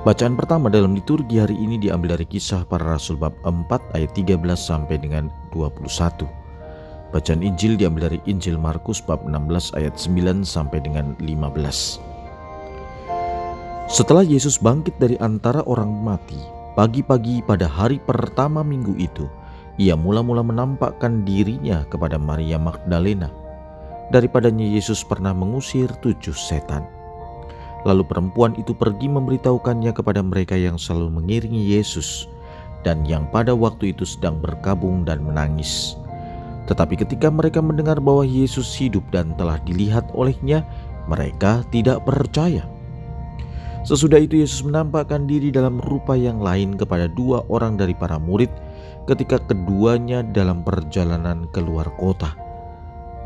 Bacaan 0.00 0.32
pertama 0.32 0.72
dalam 0.72 0.96
liturgi 0.96 1.44
hari 1.44 1.52
ini 1.60 1.76
diambil 1.76 2.16
dari 2.16 2.24
kisah 2.24 2.64
para 2.64 2.96
rasul 2.96 3.20
bab 3.20 3.36
4 3.44 3.68
ayat 3.92 4.08
13 4.16 4.32
sampai 4.56 4.96
dengan 4.96 5.28
21. 5.52 6.24
Bacaan 7.12 7.44
Injil 7.44 7.76
diambil 7.76 8.08
dari 8.08 8.16
Injil 8.24 8.56
Markus 8.56 9.04
bab 9.04 9.20
16 9.28 9.76
ayat 9.76 9.92
9 10.00 10.40
sampai 10.40 10.80
dengan 10.80 11.12
15. 11.20 12.00
Setelah 13.92 14.24
Yesus 14.24 14.56
bangkit 14.56 14.96
dari 14.96 15.20
antara 15.20 15.60
orang 15.68 15.92
mati, 15.92 16.40
pagi-pagi 16.80 17.44
pada 17.44 17.68
hari 17.68 18.00
pertama 18.00 18.64
minggu 18.64 18.96
itu, 18.96 19.28
ia 19.76 20.00
mula-mula 20.00 20.40
menampakkan 20.40 21.28
dirinya 21.28 21.84
kepada 21.92 22.16
Maria 22.16 22.56
Magdalena. 22.56 23.28
Daripadanya 24.08 24.64
Yesus 24.64 25.04
pernah 25.04 25.36
mengusir 25.36 25.92
tujuh 26.00 26.32
setan. 26.32 26.88
Lalu 27.88 28.04
perempuan 28.04 28.52
itu 28.60 28.76
pergi 28.76 29.08
memberitahukannya 29.08 29.92
kepada 29.96 30.20
mereka 30.20 30.52
yang 30.52 30.76
selalu 30.76 31.20
mengiringi 31.20 31.72
Yesus 31.72 32.28
dan 32.84 33.04
yang 33.08 33.28
pada 33.32 33.56
waktu 33.56 33.96
itu 33.96 34.04
sedang 34.04 34.36
berkabung 34.40 35.04
dan 35.04 35.24
menangis. 35.24 35.96
Tetapi 36.68 37.00
ketika 37.00 37.32
mereka 37.32 37.64
mendengar 37.64 37.98
bahwa 37.98 38.22
Yesus 38.22 38.68
hidup 38.76 39.02
dan 39.10 39.32
telah 39.40 39.56
dilihat 39.64 40.06
olehnya, 40.12 40.62
mereka 41.08 41.64
tidak 41.72 42.04
percaya. 42.04 42.62
Sesudah 43.80 44.20
itu 44.20 44.44
Yesus 44.44 44.60
menampakkan 44.60 45.24
diri 45.24 45.48
dalam 45.48 45.80
rupa 45.80 46.12
yang 46.12 46.44
lain 46.44 46.76
kepada 46.76 47.08
dua 47.08 47.48
orang 47.48 47.80
dari 47.80 47.96
para 47.96 48.20
murid 48.20 48.52
ketika 49.08 49.40
keduanya 49.48 50.20
dalam 50.20 50.60
perjalanan 50.60 51.48
keluar 51.56 51.88
kota 51.96 52.49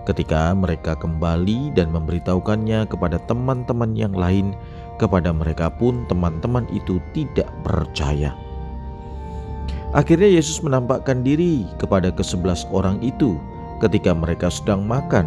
ketika 0.04 0.52
mereka 0.52 0.94
kembali 0.96 1.72
dan 1.72 1.92
memberitahukannya 1.92 2.86
kepada 2.88 3.20
teman-teman 3.28 3.96
yang 3.96 4.12
lain, 4.12 4.52
kepada 4.96 5.34
mereka 5.34 5.72
pun 5.72 6.06
teman-teman 6.06 6.64
itu 6.70 7.02
tidak 7.16 7.48
percaya. 7.66 8.36
Akhirnya 9.94 10.26
Yesus 10.26 10.58
menampakkan 10.58 11.22
diri 11.22 11.66
kepada 11.78 12.10
kesebelas 12.10 12.66
orang 12.74 12.98
itu 13.02 13.38
ketika 13.78 14.10
mereka 14.10 14.50
sedang 14.50 14.82
makan. 14.86 15.26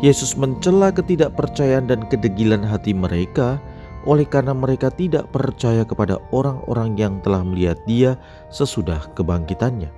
Yesus 0.00 0.36
mencela 0.36 0.92
ketidakpercayaan 0.92 1.88
dan 1.88 2.04
kedegilan 2.08 2.64
hati 2.64 2.96
mereka 2.96 3.60
oleh 4.08 4.24
karena 4.24 4.56
mereka 4.56 4.88
tidak 4.88 5.28
percaya 5.28 5.84
kepada 5.84 6.16
orang-orang 6.32 6.96
yang 6.96 7.20
telah 7.20 7.44
melihat 7.44 7.76
dia 7.84 8.16
sesudah 8.48 9.12
kebangkitannya. 9.12 9.92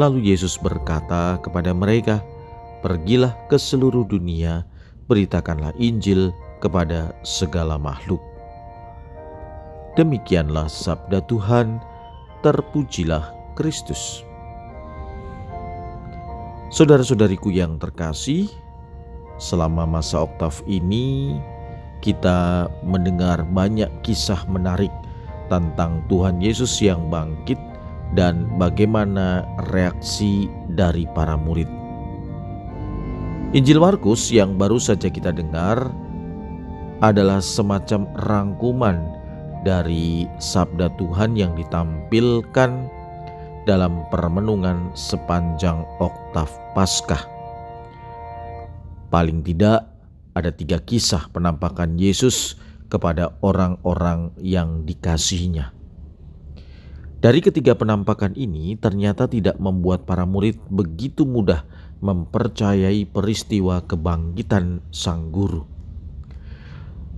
Lalu 0.00 0.32
Yesus 0.32 0.56
berkata 0.58 1.38
kepada 1.44 1.70
mereka, 1.76 2.24
Pergilah 2.84 3.32
ke 3.48 3.56
seluruh 3.56 4.04
dunia, 4.04 4.60
beritakanlah 5.08 5.72
Injil 5.80 6.36
kepada 6.60 7.16
segala 7.24 7.80
makhluk. 7.80 8.20
Demikianlah 9.96 10.68
sabda 10.68 11.24
Tuhan, 11.24 11.80
terpujilah 12.44 13.32
Kristus. 13.56 14.20
Saudara-saudariku 16.68 17.48
yang 17.48 17.80
terkasih, 17.80 18.52
selama 19.40 19.88
masa 19.88 20.20
oktav 20.20 20.60
ini 20.68 21.40
kita 22.04 22.68
mendengar 22.84 23.48
banyak 23.48 23.88
kisah 24.04 24.44
menarik 24.44 24.92
tentang 25.48 26.04
Tuhan 26.12 26.36
Yesus 26.36 26.84
yang 26.84 27.08
bangkit 27.08 27.56
dan 28.12 28.44
bagaimana 28.60 29.48
reaksi 29.72 30.52
dari 30.76 31.08
para 31.16 31.32
murid. 31.32 31.83
Injil 33.54 33.78
Markus 33.78 34.34
yang 34.34 34.58
baru 34.58 34.82
saja 34.82 35.06
kita 35.06 35.30
dengar 35.30 35.94
adalah 36.98 37.38
semacam 37.38 38.10
rangkuman 38.18 38.98
dari 39.62 40.26
sabda 40.42 40.90
Tuhan 40.98 41.38
yang 41.38 41.54
ditampilkan 41.54 42.70
dalam 43.62 44.10
permenungan 44.10 44.90
sepanjang 44.98 45.86
oktav 46.02 46.50
Paskah. 46.74 47.22
Paling 49.14 49.46
tidak 49.46 49.86
ada 50.34 50.50
tiga 50.50 50.82
kisah 50.82 51.30
penampakan 51.30 51.94
Yesus 51.94 52.58
kepada 52.90 53.38
orang-orang 53.38 54.34
yang 54.42 54.82
dikasihinya. 54.82 55.70
Dari 57.24 57.40
ketiga 57.40 57.72
penampakan 57.72 58.36
ini 58.36 58.76
ternyata 58.76 59.24
tidak 59.24 59.56
membuat 59.56 60.04
para 60.04 60.28
murid 60.28 60.60
begitu 60.68 61.24
mudah 61.24 61.64
mempercayai 62.04 63.08
peristiwa 63.08 63.80
kebangkitan 63.80 64.84
sang 64.92 65.32
guru. 65.32 65.64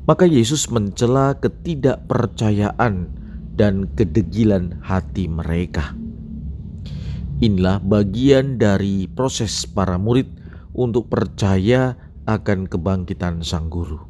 Maka 0.07 0.31
Yesus 0.31 0.71
mencela 0.71 1.35
ketidakpercayaan 1.43 3.11
dan 3.59 3.91
kedegilan 3.99 4.79
hati 4.79 5.27
mereka. 5.27 5.99
Inilah 7.43 7.83
bagian 7.83 8.63
dari 8.63 9.11
proses 9.11 9.67
para 9.67 9.99
murid 9.99 10.31
untuk 10.71 11.11
percaya 11.11 11.99
akan 12.31 12.71
kebangkitan 12.71 13.43
sang 13.43 13.67
guru. 13.67 14.07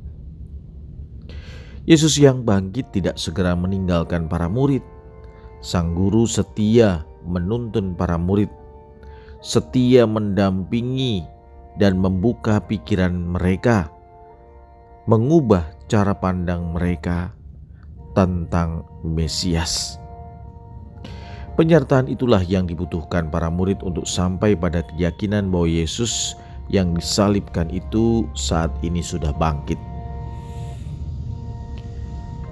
Yesus 1.88 2.20
yang 2.20 2.44
bangkit 2.44 2.92
tidak 2.92 3.16
segera 3.16 3.56
meninggalkan 3.56 4.28
para 4.28 4.52
murid. 4.52 4.84
Sang 5.64 5.96
guru 5.96 6.28
setia 6.28 7.02
menuntun 7.26 7.96
para 7.98 8.14
murid 8.20 8.48
setia 9.46 10.08
mendampingi 10.08 11.22
dan 11.76 12.00
membuka 12.00 12.58
pikiran 12.58 13.12
mereka, 13.14 13.92
mengubah 15.06 15.62
cara 15.86 16.16
pandang 16.16 16.72
mereka 16.74 17.30
tentang 18.16 18.82
Mesias. 19.04 20.00
Penyertaan 21.56 22.10
itulah 22.10 22.42
yang 22.44 22.68
dibutuhkan 22.68 23.32
para 23.32 23.48
murid 23.48 23.80
untuk 23.80 24.04
sampai 24.04 24.52
pada 24.52 24.84
keyakinan 24.92 25.48
bahwa 25.48 25.68
Yesus 25.68 26.36
yang 26.68 26.92
disalibkan 26.92 27.70
itu 27.72 28.28
saat 28.36 28.68
ini 28.84 29.00
sudah 29.00 29.32
bangkit. 29.36 29.80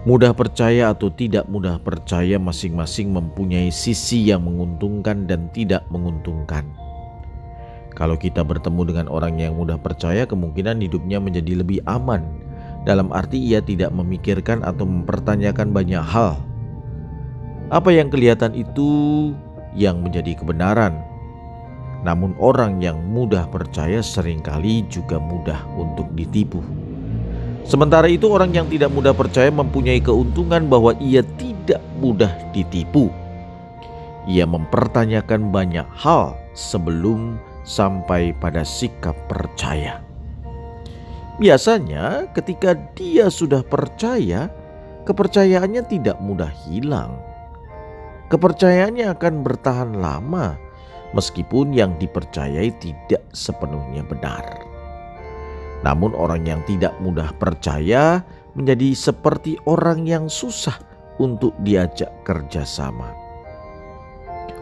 Mudah 0.05 0.37
percaya 0.37 0.93
atau 0.93 1.09
tidak 1.09 1.49
mudah 1.49 1.81
percaya, 1.81 2.37
masing-masing 2.37 3.09
mempunyai 3.09 3.73
sisi 3.73 4.29
yang 4.29 4.45
menguntungkan 4.45 5.25
dan 5.25 5.49
tidak 5.57 5.81
menguntungkan. 5.89 6.69
Kalau 7.97 8.13
kita 8.21 8.45
bertemu 8.45 8.85
dengan 8.85 9.07
orang 9.09 9.41
yang 9.41 9.57
mudah 9.57 9.81
percaya, 9.81 10.29
kemungkinan 10.29 10.85
hidupnya 10.85 11.25
menjadi 11.25 11.57
lebih 11.57 11.81
aman. 11.89 12.21
Dalam 12.85 13.17
arti, 13.17 13.41
ia 13.41 13.65
tidak 13.65 13.97
memikirkan 13.97 14.61
atau 14.61 14.85
mempertanyakan 14.85 15.73
banyak 15.73 16.05
hal. 16.05 16.37
Apa 17.73 17.89
yang 17.89 18.13
kelihatan 18.13 18.53
itu 18.53 19.33
yang 19.73 20.05
menjadi 20.05 20.37
kebenaran, 20.37 21.01
namun 22.05 22.37
orang 22.37 22.77
yang 22.77 23.01
mudah 23.09 23.49
percaya 23.49 24.05
sering 24.05 24.45
kali 24.45 24.85
juga 24.93 25.17
mudah 25.17 25.65
untuk 25.81 26.13
ditipu. 26.13 26.61
Sementara 27.65 28.05
itu 28.13 28.29
orang 28.29 28.53
yang 28.53 28.69
tidak 28.69 28.93
mudah 28.93 29.17
percaya 29.17 29.49
mempunyai 29.49 29.97
keuntungan 29.97 30.69
bahwa 30.69 30.93
ia 31.01 31.25
tidak 31.41 31.81
mudah 31.97 32.29
ditipu. 32.53 33.09
Ia 34.29 34.45
mempertanyakan 34.45 35.49
banyak 35.49 35.89
hal 35.97 36.37
sebelum 36.53 37.41
sampai 37.65 38.37
pada 38.37 38.61
sikap 38.65 39.17
percaya. 39.33 40.05
Biasanya 41.41 42.29
ketika 42.37 42.77
dia 42.95 43.33
sudah 43.33 43.65
percaya, 43.65 44.53
kepercayaannya 45.09 45.83
tidak 45.89 46.21
mudah 46.21 46.53
hilang. 46.69 47.17
Kepercayaannya 48.29 49.09
akan 49.09 49.35
bertahan 49.41 49.91
lama 49.99 50.57
meskipun 51.17 51.73
yang 51.73 51.97
dipercayai 51.97 52.71
tidak 52.77 53.25
sepenuhnya 53.33 54.05
benar. 54.05 54.74
Namun, 55.85 56.17
orang 56.17 56.49
yang 56.49 56.65
tidak 56.65 56.97
mudah 57.05 57.29
percaya 57.37 58.25
menjadi 58.57 58.97
seperti 58.97 59.61
orang 59.69 60.09
yang 60.09 60.33
susah 60.33 60.81
untuk 61.21 61.53
diajak 61.61 62.11
kerjasama. 62.25 63.13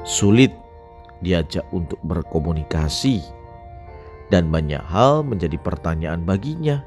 Sulit 0.03 0.51
diajak 1.23 1.63
untuk 1.71 2.03
berkomunikasi, 2.03 3.23
dan 4.35 4.51
banyak 4.51 4.83
hal 4.83 5.23
menjadi 5.23 5.55
pertanyaan 5.63 6.27
baginya. 6.27 6.83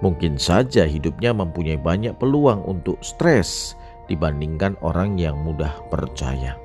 Mungkin 0.00 0.40
saja 0.40 0.88
hidupnya 0.88 1.30
mempunyai 1.36 1.76
banyak 1.76 2.16
peluang 2.16 2.64
untuk 2.64 2.96
stres 3.04 3.76
dibandingkan 4.08 4.74
orang 4.80 5.20
yang 5.20 5.38
mudah 5.44 5.70
percaya. 5.92 6.56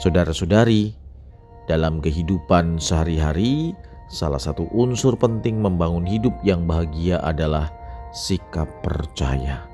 Saudara-saudari, 0.00 0.96
dalam 1.68 2.00
kehidupan 2.00 2.80
sehari-hari, 2.80 3.76
salah 4.06 4.38
satu 4.38 4.70
unsur 4.70 5.18
penting 5.18 5.58
membangun 5.58 6.06
hidup 6.06 6.34
yang 6.46 6.66
bahagia 6.66 7.18
adalah 7.22 7.70
sikap 8.14 8.66
percaya. 8.82 9.66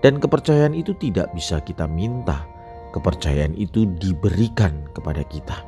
Dan 0.00 0.16
kepercayaan 0.16 0.72
itu 0.72 0.96
tidak 0.96 1.28
bisa 1.36 1.60
kita 1.60 1.84
minta, 1.84 2.48
kepercayaan 2.96 3.52
itu 3.54 3.84
diberikan 4.00 4.88
kepada 4.96 5.20
kita. 5.28 5.60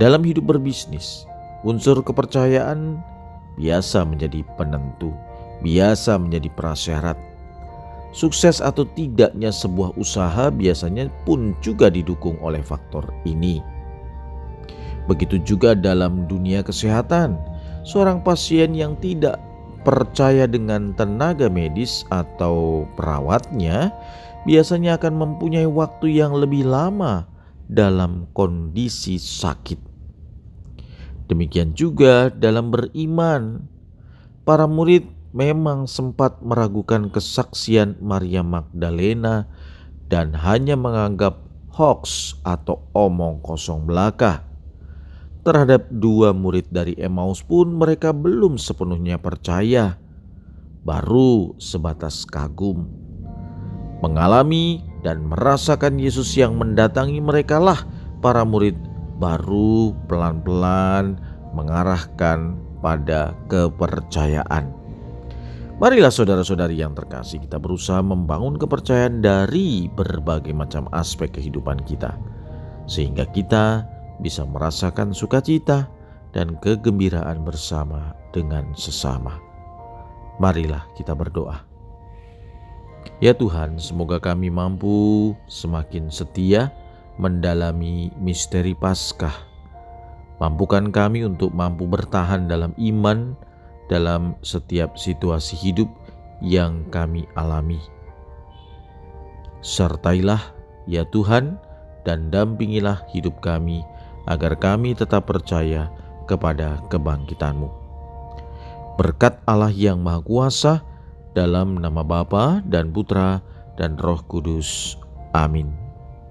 Dalam 0.00 0.24
hidup 0.26 0.48
berbisnis, 0.50 1.28
unsur 1.62 2.02
kepercayaan 2.02 2.98
biasa 3.60 4.02
menjadi 4.02 4.42
penentu, 4.58 5.14
biasa 5.62 6.18
menjadi 6.18 6.50
prasyarat. 6.56 7.18
Sukses 8.14 8.62
atau 8.62 8.86
tidaknya 8.94 9.50
sebuah 9.50 9.98
usaha 9.98 10.46
biasanya 10.50 11.10
pun 11.26 11.54
juga 11.58 11.90
didukung 11.90 12.38
oleh 12.42 12.62
faktor 12.62 13.10
ini. 13.26 13.58
Begitu 15.04 15.40
juga 15.44 15.76
dalam 15.76 16.24
dunia 16.24 16.64
kesehatan, 16.64 17.36
seorang 17.84 18.24
pasien 18.24 18.72
yang 18.72 18.96
tidak 18.98 19.36
percaya 19.84 20.48
dengan 20.48 20.96
tenaga 20.96 21.52
medis 21.52 22.08
atau 22.08 22.88
perawatnya 22.96 23.92
biasanya 24.48 24.96
akan 24.96 25.14
mempunyai 25.20 25.68
waktu 25.68 26.20
yang 26.24 26.32
lebih 26.32 26.64
lama 26.64 27.28
dalam 27.68 28.28
kondisi 28.32 29.20
sakit. 29.20 29.80
Demikian 31.28 31.72
juga 31.72 32.28
dalam 32.28 32.68
beriman, 32.68 33.64
para 34.44 34.68
murid 34.68 35.08
memang 35.32 35.88
sempat 35.88 36.44
meragukan 36.44 37.08
kesaksian 37.08 37.96
Maria 38.04 38.44
Magdalena 38.44 39.48
dan 40.12 40.36
hanya 40.36 40.76
menganggap 40.76 41.40
hoax 41.72 42.36
atau 42.44 42.84
omong 42.92 43.40
kosong 43.40 43.88
belaka. 43.88 44.53
Terhadap 45.44 45.92
dua 45.92 46.32
murid 46.32 46.72
dari 46.72 46.96
Emmaus 46.96 47.44
pun 47.44 47.76
mereka 47.76 48.16
belum 48.16 48.56
sepenuhnya 48.56 49.20
percaya, 49.20 50.00
baru 50.88 51.52
sebatas 51.60 52.24
kagum. 52.24 52.88
Mengalami 54.00 54.80
dan 55.04 55.20
merasakan 55.28 56.00
Yesus 56.00 56.32
yang 56.40 56.56
mendatangi 56.56 57.20
mereka 57.20 57.60
lah 57.60 57.84
para 58.24 58.40
murid 58.40 58.72
baru 59.20 59.92
pelan-pelan 60.08 61.20
mengarahkan 61.52 62.56
pada 62.80 63.36
kepercayaan. 63.52 64.72
Marilah 65.76 66.08
saudara-saudari 66.08 66.80
yang 66.80 66.96
terkasih 66.96 67.44
kita 67.44 67.60
berusaha 67.60 68.00
membangun 68.00 68.56
kepercayaan 68.56 69.20
dari 69.20 69.92
berbagai 69.92 70.56
macam 70.56 70.88
aspek 70.96 71.36
kehidupan 71.36 71.84
kita. 71.84 72.16
Sehingga 72.88 73.28
kita 73.28 73.93
bisa 74.18 74.46
merasakan 74.46 75.10
sukacita 75.14 75.90
dan 76.34 76.58
kegembiraan 76.58 77.46
bersama 77.46 78.14
dengan 78.34 78.74
sesama. 78.74 79.38
Marilah 80.42 80.82
kita 80.98 81.14
berdoa. 81.14 81.62
Ya 83.22 83.30
Tuhan, 83.30 83.78
semoga 83.78 84.18
kami 84.18 84.50
mampu 84.50 85.32
semakin 85.46 86.10
setia 86.10 86.74
mendalami 87.16 88.10
misteri 88.18 88.74
Paskah. 88.74 89.34
Mampukan 90.42 90.90
kami 90.90 91.22
untuk 91.22 91.54
mampu 91.54 91.86
bertahan 91.86 92.50
dalam 92.50 92.74
iman 92.74 93.38
dalam 93.86 94.34
setiap 94.42 94.98
situasi 94.98 95.54
hidup 95.54 95.86
yang 96.42 96.82
kami 96.90 97.28
alami. 97.38 97.78
Sertailah 99.62 100.42
ya 100.90 101.06
Tuhan 101.08 101.56
dan 102.02 102.28
dampingilah 102.28 103.06
hidup 103.14 103.38
kami 103.40 103.86
agar 104.24 104.56
kami 104.56 104.96
tetap 104.96 105.28
percaya 105.28 105.92
kepada 106.24 106.80
kebangkitanmu. 106.88 107.68
Berkat 108.96 109.42
Allah 109.44 109.74
yang 109.74 110.00
Maha 110.00 110.22
Kuasa 110.22 110.74
dalam 111.34 111.76
nama 111.82 112.06
Bapa 112.06 112.62
dan 112.64 112.94
Putra 112.94 113.42
dan 113.74 113.98
Roh 113.98 114.22
Kudus. 114.24 114.94
Amin. 115.34 115.83